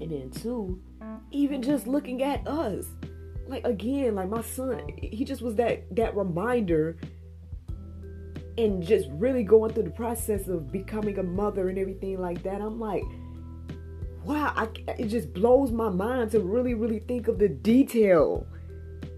And 0.00 0.10
then 0.10 0.30
two, 0.30 0.80
even 1.30 1.60
just 1.62 1.86
looking 1.86 2.22
at 2.22 2.46
us. 2.48 2.86
Like 3.46 3.66
again, 3.66 4.14
like 4.14 4.30
my 4.30 4.42
son, 4.42 4.88
he 4.96 5.24
just 5.24 5.42
was 5.42 5.56
that 5.56 5.94
that 5.96 6.16
reminder 6.16 6.96
and 8.58 8.82
just 8.82 9.08
really 9.12 9.42
going 9.42 9.72
through 9.72 9.84
the 9.84 9.90
process 9.90 10.48
of 10.48 10.70
becoming 10.70 11.18
a 11.18 11.22
mother 11.22 11.68
and 11.68 11.78
everything 11.78 12.20
like 12.20 12.42
that, 12.42 12.60
I'm 12.60 12.78
like, 12.78 13.04
wow, 14.24 14.52
I, 14.56 14.68
it 14.98 15.06
just 15.06 15.32
blows 15.32 15.70
my 15.70 15.88
mind 15.88 16.30
to 16.32 16.40
really, 16.40 16.74
really 16.74 17.00
think 17.00 17.28
of 17.28 17.38
the 17.38 17.48
detail 17.48 18.46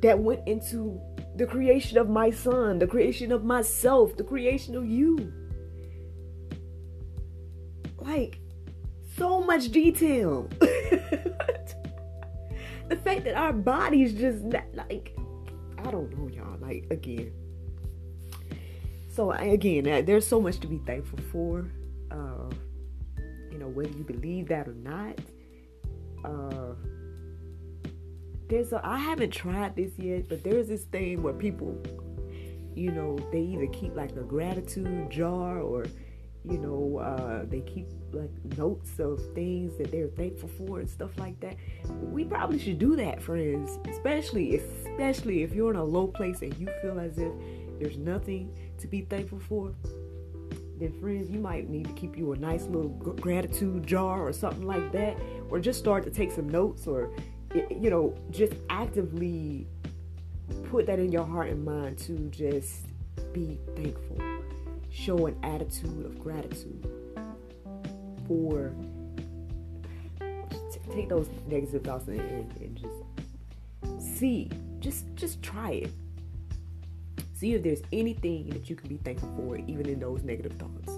that 0.01 0.19
went 0.19 0.47
into 0.47 1.01
the 1.37 1.47
creation 1.47 1.99
of 1.99 2.09
my 2.09 2.31
son, 2.31 2.79
the 2.79 2.87
creation 2.87 3.33
of 3.33 3.45
myself, 3.45 4.17
the 4.17 4.25
creation 4.25 4.77
of 4.77 4.87
you. 4.87 5.33
Like, 7.99 8.41
so 9.17 9.41
much 9.41 9.71
detail. 9.71 10.49
the 10.61 11.37
fact 13.05 13.25
that 13.25 13.35
our 13.35 13.53
bodies 13.53 14.13
just 14.15 14.43
not, 14.43 14.65
like, 14.75 15.17
I 15.79 15.91
don't 15.91 16.11
know, 16.17 16.29
y'all. 16.29 16.59
Like, 16.61 16.87
again, 16.91 17.33
so 19.09 19.31
again, 19.33 19.85
there's 20.07 20.27
so 20.27 20.41
much 20.41 20.59
to 20.61 20.67
be 20.67 20.79
thankful 20.79 21.19
for. 21.31 21.67
Uh, 22.11 22.51
you 23.53 23.59
know, 23.59 23.69
whether 23.69 23.91
you 23.91 24.05
believe 24.05 24.49
that 24.49 24.67
or 24.67 24.75
not. 24.75 25.19
Uh, 26.25 26.75
there's 28.49 28.73
a 28.73 28.81
I 28.85 28.99
haven't 28.99 29.31
tried 29.31 29.77
this 29.77 29.93
yet, 29.99 30.29
but 30.29 30.43
there's 30.43 30.69
this 30.69 30.85
thing 30.85 31.23
where 31.23 31.35
people, 31.35 31.81
you 32.75 32.91
know, 32.91 33.19
they 33.31 33.41
either 33.41 33.67
keep 33.69 33.95
like 33.95 34.13
a 34.13 34.23
gratitude 34.23 35.11
jar 35.11 35.61
or, 35.61 35.87
you 36.45 36.59
know, 36.59 36.99
uh, 36.99 37.45
they 37.49 37.61
keep 37.61 37.89
like 38.13 38.31
notes 38.59 38.99
of 38.99 39.21
things 39.35 39.77
that 39.79 39.91
they're 39.91 40.09
thankful 40.09 40.49
for 40.51 40.81
and 40.81 40.89
stuff 40.89 41.11
like 41.19 41.39
that. 41.41 41.57
We 41.89 42.25
probably 42.25 42.59
should 42.59 42.79
do 42.79 42.97
that, 42.97 43.23
friends. 43.23 43.79
Especially, 43.89 44.57
especially 44.57 45.43
if 45.43 45.55
you're 45.55 45.71
in 45.71 45.77
a 45.77 45.85
low 45.85 46.07
place 46.07 46.43
and 46.43 46.57
you 46.59 46.69
feel 46.83 46.99
as 47.01 47.19
if 47.19 47.33
there's 47.79 47.99
nothing 47.99 48.55
to 48.79 48.87
be 48.87 49.03
thankful 49.03 49.41
for, 49.41 49.75
then 50.83 50.93
friends, 51.01 51.31
you 51.31 51.39
might 51.39 51.69
need 51.69 51.87
to 51.87 51.93
keep 51.93 52.17
you 52.17 52.33
a 52.33 52.37
nice 52.37 52.65
little 52.65 52.89
gratitude 52.89 53.87
jar 53.87 54.27
or 54.27 54.33
something 54.33 54.67
like 54.67 54.93
that, 54.93 55.17
or 55.51 55.61
just 55.61 55.79
start 55.79 56.05
to 56.05 56.11
take 56.11 56.33
some 56.33 56.49
notes, 56.49 56.87
or 56.87 57.11
you 57.55 57.91
know, 57.91 58.15
just 58.31 58.55
actively 58.71 59.67
put 60.71 60.87
that 60.87 60.99
in 60.99 61.13
your 61.13 61.25
heart 61.25 61.51
and 61.51 61.65
mind 61.65 61.99
to 61.99 62.17
just 62.31 62.87
be 63.33 63.59
thankful, 63.77 64.19
show 64.91 65.27
an 65.27 65.37
attitude 65.43 66.05
of 66.05 66.19
gratitude 66.19 66.89
for. 68.27 68.73
Take 70.93 71.09
those 71.09 71.31
negative 71.47 71.85
thoughts 71.85 72.09
and, 72.09 72.21
and, 72.21 72.57
and 72.61 72.77
just 72.77 74.19
see, 74.19 74.51
just 74.81 75.07
just 75.15 75.43
try 75.43 75.71
it 75.71 75.91
See 77.43 77.55
if 77.55 77.65
there's 77.65 77.83
anything 77.93 78.51
that 78.51 78.71
you 78.71 78.77
can 78.77 78.89
be 78.89 78.99
thankful 78.99 79.29
for, 79.37 79.57
even 79.57 79.89
in 79.89 79.99
those 79.99 80.23
negative 80.23 80.53
thoughts. 80.53 80.97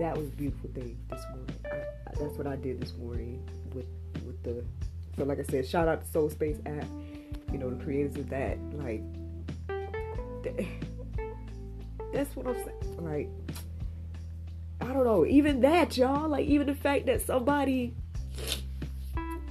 That 0.00 0.18
was 0.18 0.26
a 0.26 0.32
beautiful 0.32 0.68
thing 0.74 0.98
this 1.08 1.24
morning. 1.30 1.56
I, 1.64 2.18
that's 2.18 2.36
what 2.36 2.48
I 2.48 2.56
did 2.56 2.80
this 2.80 2.92
morning 2.96 3.40
with 3.72 3.86
with 4.26 4.42
the. 4.42 4.64
So 5.16 5.22
like 5.22 5.38
I 5.38 5.44
said, 5.44 5.64
shout 5.64 5.86
out 5.86 6.04
to 6.04 6.10
Soul 6.10 6.28
Space 6.28 6.56
app. 6.66 6.88
You 7.52 7.58
know 7.58 7.70
the 7.70 7.84
creators 7.84 8.16
of 8.16 8.28
that. 8.30 8.58
Like, 8.72 9.00
that's 12.12 12.34
what 12.34 12.48
I'm 12.48 12.56
saying. 12.56 12.96
Like, 12.98 13.30
I 14.80 14.92
don't 14.92 15.04
know. 15.04 15.24
Even 15.24 15.60
that, 15.60 15.96
y'all. 15.96 16.28
Like, 16.28 16.48
even 16.48 16.66
the 16.66 16.74
fact 16.74 17.06
that 17.06 17.20
somebody 17.20 17.94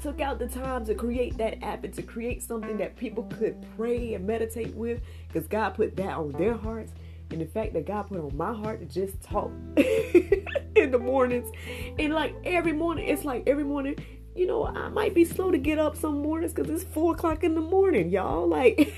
took 0.06 0.22
out 0.22 0.38
the 0.38 0.46
time 0.46 0.86
to 0.86 0.94
create 0.94 1.36
that 1.36 1.64
app 1.64 1.84
and 1.84 1.92
to 1.92 2.04
create 2.04 2.44
something 2.44 2.78
that 2.78 2.96
people 2.96 3.24
could 3.24 3.56
pray 3.76 4.14
and 4.14 4.28
meditate 4.28 4.72
with 4.76 5.02
because 5.28 5.48
God 5.48 5.72
put 5.72 5.96
that 5.96 6.16
on 6.16 6.32
their 6.34 6.54
hearts. 6.54 6.94
And 7.32 7.42
the 7.42 7.48
fact 7.48 7.74
that 7.74 7.88
God 7.88 8.04
put 8.04 8.20
on 8.20 8.38
my 8.38 8.54
heart 8.54 8.82
to 8.82 8.86
just 8.86 9.20
talk 9.24 9.50
in 9.76 10.92
the 10.92 11.00
mornings. 11.00 11.52
And 11.98 12.14
like 12.14 12.36
every 12.44 12.72
morning, 12.72 13.08
it's 13.08 13.26
like 13.26 13.48
every 13.48 13.64
morning, 13.64 13.96
you 14.36 14.46
know, 14.46 14.68
I 14.68 14.90
might 14.90 15.16
be 15.16 15.26
slow 15.26 15.50
to 15.50 15.58
get 15.58 15.80
up 15.80 15.98
some 15.98 16.22
mornings 16.22 16.54
because 16.54 16.70
it's 16.70 16.84
four 16.84 17.16
o'clock 17.16 17.44
in 17.44 17.56
the 17.56 17.62
morning, 17.62 18.12
y'all. 18.12 18.48
Like, 18.56 18.94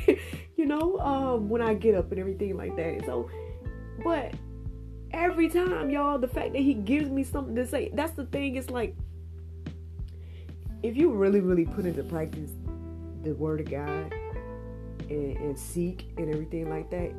you 0.58 0.66
know, 0.66 1.00
um, 1.00 1.48
when 1.48 1.62
I 1.62 1.74
get 1.74 1.96
up 1.96 2.12
and 2.12 2.20
everything 2.20 2.58
like 2.58 2.76
that. 2.76 3.06
So, 3.06 3.30
but 4.04 4.34
every 5.12 5.48
time, 5.48 5.90
y'all, 5.90 6.20
the 6.20 6.28
fact 6.28 6.52
that 6.52 6.62
he 6.62 6.74
gives 6.74 7.10
me 7.10 7.24
something 7.24 7.56
to 7.56 7.66
say, 7.66 7.92
that's 7.94 8.12
the 8.12 8.26
thing. 8.26 8.58
It's 8.58 8.70
like, 8.70 8.94
if 10.84 10.96
you 10.96 11.12
really, 11.12 11.40
really 11.40 11.66
put 11.66 11.86
into 11.86 12.04
practice 12.04 12.52
the 13.24 13.34
word 13.34 13.62
of 13.62 13.70
God 13.70 14.14
and, 15.10 15.38
and 15.38 15.58
seek 15.58 16.12
and 16.18 16.30
everything 16.30 16.70
like 16.70 16.90
that, 16.92 17.12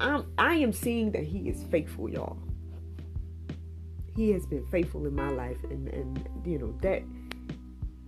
I'm 0.00 0.26
I 0.38 0.54
am 0.54 0.72
seeing 0.72 1.12
that 1.12 1.24
he 1.24 1.48
is 1.48 1.64
faithful, 1.64 2.08
y'all. 2.08 2.38
He 4.16 4.30
has 4.32 4.46
been 4.46 4.66
faithful 4.66 5.06
in 5.06 5.14
my 5.14 5.30
life, 5.30 5.58
and 5.64 5.88
and 5.88 6.28
you 6.44 6.58
know 6.58 6.74
that 6.82 7.02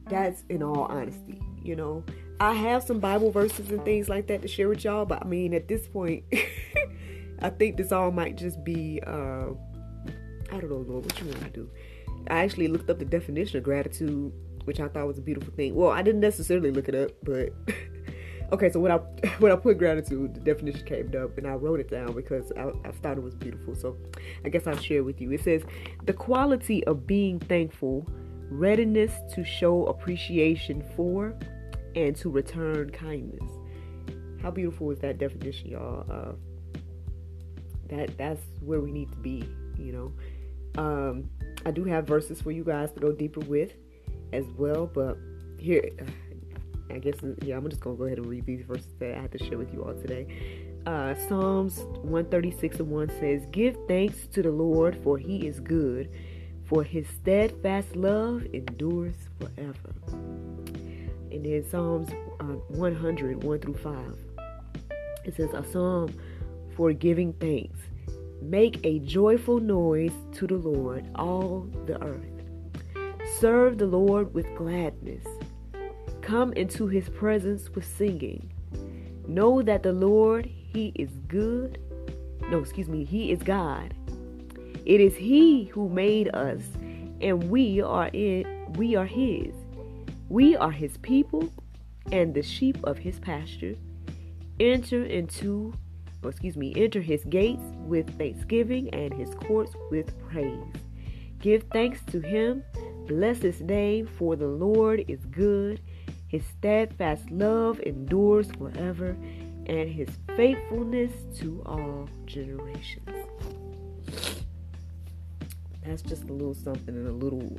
that's 0.09 0.43
in 0.49 0.63
all 0.63 0.85
honesty, 0.85 1.41
you 1.63 1.77
know. 1.77 2.05
I 2.41 2.55
have 2.55 2.83
some 2.83 2.99
Bible 2.99 3.31
verses 3.31 3.71
and 3.71 3.85
things 3.85 4.09
like 4.09 4.27
that 4.27 4.43
to 4.43 4.49
share 4.49 4.69
with 4.69 4.85
y'all, 4.85 5.05
but 5.05 5.23
I 5.23 5.27
mean 5.27 5.55
at 5.55 5.69
this 5.69 5.87
point 5.87 6.25
I 7.41 7.51
think 7.51 7.77
this 7.77 7.93
all 7.93 8.11
might 8.11 8.37
just 8.37 8.65
be 8.65 9.01
uh 9.07 9.47
I 10.51 10.61
don't 10.61 10.69
know, 10.69 10.85
Lord, 10.87 11.05
what 11.05 11.19
you 11.21 11.27
want 11.27 11.45
to 11.45 11.51
do. 11.51 11.71
I 12.29 12.45
actually 12.45 12.69
looked 12.69 12.91
up 12.91 12.99
the 12.99 13.05
definition 13.05 13.59
of 13.59 13.65
gratitude, 13.65 14.33
which 14.65 14.81
I 14.81 14.89
thought 14.89 15.07
was 15.07 15.19
a 15.19 15.23
beautiful 15.23 15.53
thing. 15.55 15.75
Well, 15.75 15.91
I 15.91 16.03
didn't 16.03 16.21
necessarily 16.21 16.71
look 16.71 16.89
it 16.89 16.95
up, 16.95 17.11
but 17.23 17.53
okay. 18.53 18.71
So 18.71 18.81
when 18.81 18.93
I 18.93 18.97
when 19.39 19.53
I 19.53 19.57
put 19.57 19.79
gratitude, 19.79 20.35
the 20.35 20.41
definition 20.41 20.87
came 20.87 21.13
up, 21.21 21.37
and 21.39 21.47
I 21.47 21.55
wrote 21.55 21.81
it 21.81 21.91
down 21.91 22.15
because 22.15 22.53
I, 22.57 22.71
I 22.85 22.93
thought 22.93 23.17
it 23.19 23.23
was 23.23 23.35
beautiful. 23.35 23.75
So 23.75 23.97
I 24.45 24.49
guess 24.49 24.67
I'll 24.67 24.77
share 24.77 25.05
with 25.05 25.21
you. 25.21 25.33
It 25.33 25.43
says 25.43 25.63
the 26.05 26.13
quality 26.13 26.85
of 26.87 27.07
being 27.07 27.41
thankful, 27.41 28.07
readiness 28.51 29.13
to 29.35 29.45
show 29.45 29.87
appreciation 29.87 30.85
for, 30.97 31.35
and 31.95 32.15
to 32.17 32.31
return 32.31 32.91
kindness. 32.91 33.51
How 34.41 34.51
beautiful 34.51 34.91
is 34.91 34.99
that 35.01 35.19
definition, 35.19 35.69
y'all? 35.69 36.05
Uh, 36.11 36.33
that 37.89 38.17
that's 38.17 38.41
where 38.61 38.81
we 38.81 38.91
need 38.91 39.11
to 39.13 39.19
be, 39.19 39.45
you 39.79 39.93
know. 39.93 40.13
Um, 40.83 41.29
I 41.65 41.71
do 41.71 41.85
have 41.85 42.07
verses 42.07 42.41
for 42.41 42.51
you 42.51 42.65
guys 42.65 42.91
to 42.93 43.01
go 43.01 43.13
deeper 43.13 43.41
with 43.41 43.73
as 44.33 44.45
well, 44.57 44.87
but 44.87 45.17
here, 45.59 45.91
I 46.91 46.99
guess, 46.99 47.15
yeah, 47.43 47.57
I'm 47.57 47.69
just 47.69 47.81
gonna 47.81 47.97
go 47.97 48.05
ahead 48.05 48.19
and 48.19 48.27
read 48.27 48.47
these 48.47 48.65
verses 48.65 48.89
that 48.99 49.17
I 49.17 49.21
have 49.21 49.31
to 49.33 49.39
share 49.39 49.59
with 49.59 49.73
you 49.73 49.85
all 49.85 49.95
today. 49.95 50.27
Uh, 50.87 51.15
Psalms 51.29 51.79
136 52.03 52.81
and 52.81 52.91
1 52.91 53.09
says, 53.21 53.47
Give 53.53 53.77
thanks 53.87 54.27
to 54.29 54.43
the 54.43 54.51
Lord, 54.51 54.99
for 55.05 55.17
he 55.17 55.47
is 55.47 55.61
good, 55.61 56.11
for 56.65 56.83
his 56.83 57.07
steadfast 57.09 57.95
love 57.95 58.45
endures 58.53 59.15
forever. 59.39 59.95
And 61.31 61.45
then 61.45 61.65
Psalms 61.71 62.11
uh, 62.41 62.45
100, 62.45 63.45
1 63.45 63.59
through 63.61 63.75
5, 63.75 64.17
it 65.25 65.37
says, 65.37 65.51
A 65.55 65.65
psalm 65.71 66.13
for 66.77 66.93
giving 66.93 67.33
thanks. 67.35 67.79
Make 68.43 68.85
a 68.85 68.99
joyful 68.99 69.61
noise 69.61 70.13
to 70.33 70.49
the 70.49 70.57
Lord, 70.57 71.07
all 71.15 71.69
the 71.87 72.03
earth. 72.03 72.43
Serve 73.39 73.79
the 73.79 73.87
Lord 73.87 74.35
with 74.35 74.47
gladness. 74.57 75.25
Come 76.23 76.53
into 76.55 76.89
his 76.89 77.09
presence 77.09 77.71
with 77.71 77.85
singing. 77.85 78.53
Know 79.29 79.63
that 79.63 79.85
the 79.85 79.93
Lord, 79.93 80.45
he 80.47 80.93
is 80.97 81.11
good. 81.29 81.79
No, 82.51 82.59
excuse 82.59 82.89
me, 82.89 83.05
he 83.05 83.31
is 83.31 83.43
God. 83.43 83.95
It 84.85 85.01
is 85.01 85.15
he 85.15 85.67
who 85.67 85.89
made 85.89 86.29
us, 86.35 86.63
and 87.21 87.49
we 87.49 87.81
are 87.81 88.11
in 88.13 88.73
we 88.75 88.97
are 88.97 89.07
his. 89.07 89.55
We 90.29 90.57
are 90.57 90.73
his 90.73 90.97
people 90.99 91.49
and 92.11 92.35
the 92.35 92.43
sheep 92.43 92.79
of 92.85 92.99
his 92.99 93.21
pasture. 93.21 93.77
Enter 94.59 95.05
into 95.05 95.75
or 96.23 96.31
excuse 96.31 96.57
me, 96.57 96.73
enter 96.77 97.01
his 97.01 97.25
gates 97.25 97.63
with 97.79 98.17
thanksgiving 98.19 98.89
and 98.95 99.13
his 99.13 99.35
courts 99.35 99.73
with 99.91 100.17
praise. 100.29 100.63
Give 101.41 101.65
thanks 101.73 102.01
to 102.13 102.21
him, 102.21 102.63
bless 103.07 103.39
his 103.39 103.61
name, 103.61 104.07
for 104.07 104.37
the 104.37 104.47
Lord 104.47 105.05
is 105.09 105.25
good. 105.27 105.81
His 106.29 106.43
steadfast 106.59 107.31
love 107.31 107.81
endures 107.81 108.51
forever, 108.53 109.17
and 109.67 109.89
his 109.89 110.09
faithfulness 110.37 111.13
to 111.39 111.63
all 111.67 112.09
generations. 112.27 113.09
That's 115.85 116.03
just 116.03 116.25
a 116.25 116.33
little 116.33 116.55
something 116.55 116.95
and 116.95 117.09
a 117.09 117.13
little 117.13 117.59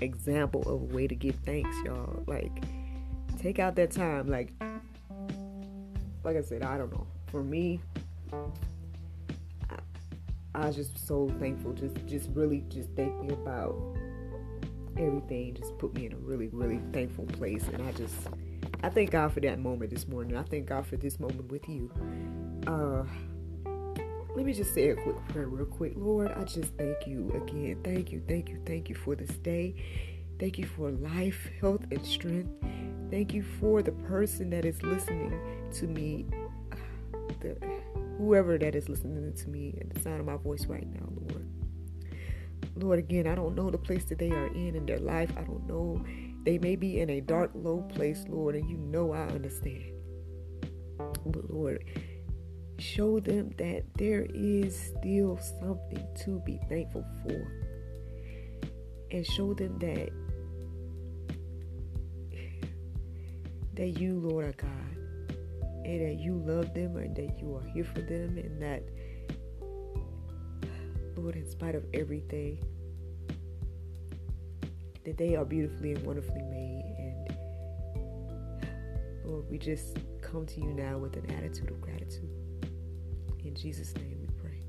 example 0.00 0.62
of 0.62 0.82
a 0.82 0.94
way 0.94 1.06
to 1.06 1.14
give 1.14 1.36
thanks, 1.46 1.76
y'all. 1.84 2.24
Like, 2.26 2.50
take 3.38 3.58
out 3.58 3.76
that 3.76 3.92
time. 3.92 4.28
Like, 4.28 4.52
like 6.24 6.36
I 6.36 6.42
said, 6.42 6.62
I 6.62 6.76
don't 6.76 6.92
know. 6.92 7.06
For 7.28 7.42
me, 7.42 7.80
I, 8.32 9.76
I 10.54 10.66
was 10.66 10.76
just 10.76 11.06
so 11.06 11.28
thankful. 11.38 11.72
Just, 11.72 11.94
just 12.06 12.28
really, 12.34 12.64
just 12.68 12.90
thinking 12.90 13.32
about 13.32 13.76
everything 14.98 15.54
just 15.54 15.76
put 15.78 15.94
me 15.94 16.06
in 16.06 16.12
a 16.12 16.16
really, 16.16 16.48
really 16.48 16.80
thankful 16.92 17.24
place. 17.26 17.64
And 17.72 17.82
I 17.82 17.92
just, 17.92 18.14
I 18.82 18.88
thank 18.88 19.10
God 19.10 19.32
for 19.32 19.40
that 19.40 19.58
moment 19.58 19.90
this 19.90 20.08
morning. 20.08 20.36
I 20.36 20.42
thank 20.42 20.66
God 20.66 20.86
for 20.86 20.96
this 20.96 21.18
moment 21.18 21.50
with 21.50 21.68
you. 21.68 21.90
Uh, 22.66 23.04
let 24.36 24.46
me 24.46 24.52
just 24.52 24.74
say 24.74 24.90
a 24.90 24.94
quick 24.94 25.16
prayer, 25.28 25.48
real 25.48 25.66
quick. 25.66 25.94
Lord, 25.96 26.32
I 26.32 26.44
just 26.44 26.74
thank 26.74 27.06
you 27.06 27.30
again. 27.34 27.80
Thank 27.82 28.12
you, 28.12 28.22
thank 28.28 28.48
you, 28.48 28.60
thank 28.64 28.88
you 28.88 28.94
for 28.94 29.14
this 29.14 29.36
day. 29.38 29.74
Thank 30.38 30.58
you 30.58 30.66
for 30.66 30.90
life, 30.90 31.50
health, 31.60 31.82
and 31.90 32.04
strength. 32.06 32.50
Thank 33.10 33.34
you 33.34 33.42
for 33.42 33.82
the 33.82 33.92
person 33.92 34.50
that 34.50 34.64
is 34.64 34.82
listening 34.82 35.38
to 35.74 35.86
me. 35.86 36.26
The, 37.40 37.56
whoever 38.20 38.58
that 38.58 38.74
is 38.74 38.88
listening 38.88 39.32
to 39.32 39.48
me 39.48 39.74
and 39.80 39.90
the 39.90 40.00
sound 40.00 40.20
of 40.20 40.26
my 40.26 40.36
voice 40.36 40.66
right 40.66 40.86
now, 40.86 41.08
Lord. 41.08 41.48
Lord, 42.76 42.98
again, 42.98 43.26
I 43.26 43.34
don't 43.34 43.54
know 43.54 43.70
the 43.70 43.78
place 43.78 44.04
that 44.04 44.18
they 44.18 44.30
are 44.30 44.46
in 44.48 44.76
in 44.76 44.84
their 44.86 44.98
life. 44.98 45.32
I 45.36 45.42
don't 45.42 45.66
know. 45.66 46.04
They 46.44 46.58
may 46.58 46.76
be 46.76 47.00
in 47.00 47.10
a 47.10 47.20
dark, 47.20 47.50
low 47.54 47.80
place, 47.82 48.24
Lord, 48.28 48.54
and 48.54 48.68
you 48.68 48.76
know 48.76 49.12
I 49.12 49.26
understand. 49.28 49.92
But 50.98 51.50
Lord, 51.50 51.84
show 52.78 53.20
them 53.20 53.50
that 53.56 53.84
there 53.96 54.26
is 54.34 54.78
still 54.78 55.38
something 55.60 56.06
to 56.24 56.40
be 56.40 56.60
thankful 56.68 57.04
for. 57.22 57.52
And 59.10 59.26
show 59.26 59.54
them 59.54 59.78
that 59.78 60.10
that 63.74 63.98
you, 63.98 64.20
Lord, 64.20 64.44
are 64.44 64.52
God 64.52 64.99
and 65.84 66.00
that 66.00 66.18
you 66.20 66.34
love 66.34 66.72
them 66.74 66.96
and 66.96 67.14
that 67.16 67.38
you 67.38 67.54
are 67.54 67.62
here 67.72 67.84
for 67.84 68.00
them 68.00 68.38
and 68.38 68.60
that 68.60 68.82
Lord 71.16 71.36
in 71.36 71.48
spite 71.48 71.74
of 71.74 71.84
everything 71.92 72.58
that 75.04 75.16
they 75.16 75.36
are 75.36 75.44
beautifully 75.44 75.92
and 75.92 76.04
wonderfully 76.04 76.42
made. 76.42 76.84
And 76.98 77.36
Lord 79.24 79.44
we 79.50 79.58
just 79.58 79.98
come 80.20 80.46
to 80.46 80.60
you 80.60 80.72
now 80.72 80.98
with 80.98 81.16
an 81.16 81.30
attitude 81.30 81.70
of 81.70 81.80
gratitude. 81.80 82.30
In 83.44 83.54
Jesus 83.54 83.94
name 83.94 84.18
we 84.20 84.28
pray. 84.40 84.62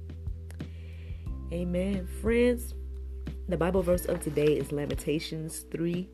Amen. 1.53 2.07
Friends 2.21 2.73
the 3.51 3.57
Bible 3.57 3.81
verse 3.81 4.05
of 4.05 4.21
today 4.21 4.53
is 4.57 4.71
Lamentations 4.71 5.65
3 5.71 6.07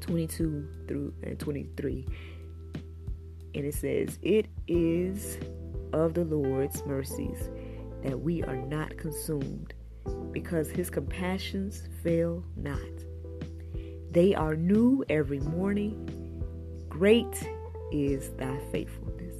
22 0.00 0.66
through 0.88 1.12
and 1.22 1.38
23 1.38 2.06
and 3.54 3.64
it 3.64 3.74
says, 3.74 4.18
It 4.22 4.46
is 4.66 5.38
of 5.92 6.14
the 6.14 6.24
Lord's 6.24 6.84
mercies 6.86 7.50
that 8.02 8.20
we 8.20 8.42
are 8.42 8.56
not 8.56 8.96
consumed, 8.96 9.74
because 10.32 10.70
his 10.70 10.90
compassions 10.90 11.88
fail 12.02 12.44
not. 12.56 12.78
They 14.10 14.34
are 14.34 14.56
new 14.56 15.04
every 15.08 15.40
morning. 15.40 16.08
Great 16.88 17.48
is 17.92 18.30
thy 18.30 18.58
faithfulness. 18.70 19.36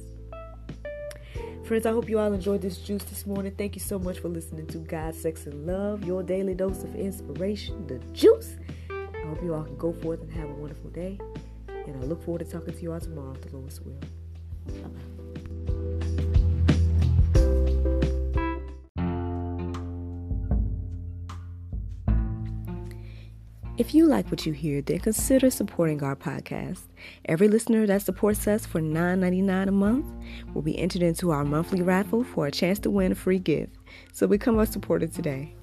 Friends, 1.65 1.85
I 1.85 1.91
hope 1.91 2.09
you 2.09 2.19
all 2.19 2.33
enjoyed 2.33 2.61
this 2.61 2.77
juice 2.77 3.03
this 3.05 3.25
morning. 3.25 3.53
Thank 3.57 3.75
you 3.75 3.81
so 3.81 3.97
much 3.97 4.19
for 4.19 4.27
listening 4.27 4.67
to 4.67 4.79
God, 4.79 5.15
Sex, 5.15 5.45
and 5.45 5.65
Love, 5.65 6.03
your 6.03 6.21
daily 6.21 6.53
dose 6.53 6.83
of 6.83 6.93
inspiration, 6.95 7.87
the 7.87 7.99
juice. 8.13 8.57
I 8.89 9.27
hope 9.27 9.41
you 9.41 9.53
all 9.53 9.63
can 9.63 9.77
go 9.77 9.93
forth 9.93 10.21
and 10.21 10.31
have 10.33 10.49
a 10.49 10.53
wonderful 10.53 10.89
day. 10.89 11.19
And 11.85 12.01
I 12.01 12.05
look 12.05 12.23
forward 12.23 12.45
to 12.45 12.51
talking 12.51 12.73
to 12.73 12.81
you 12.81 12.93
all 12.93 12.99
tomorrow, 12.99 13.33
if 13.33 13.41
the 13.41 13.57
Lord's 13.57 13.81
will. 13.81 13.99
If 23.75 23.95
you 23.95 24.05
like 24.05 24.29
what 24.29 24.45
you 24.45 24.53
hear, 24.53 24.83
then 24.83 24.99
consider 24.99 25.49
supporting 25.49 26.03
our 26.03 26.15
podcast. 26.15 26.81
Every 27.25 27.47
listener 27.47 27.87
that 27.87 28.03
supports 28.03 28.47
us 28.47 28.67
for 28.67 28.79
$9.99 28.79 29.67
a 29.67 29.71
month 29.71 30.05
will 30.53 30.61
be 30.61 30.77
entered 30.77 31.01
into 31.01 31.31
our 31.31 31.43
monthly 31.43 31.81
raffle 31.81 32.23
for 32.23 32.45
a 32.45 32.51
chance 32.51 32.77
to 32.79 32.91
win 32.91 33.11
a 33.11 33.15
free 33.15 33.39
gift. 33.39 33.75
So 34.11 34.27
become 34.27 34.59
a 34.59 34.67
supporter 34.67 35.07
today. 35.07 35.55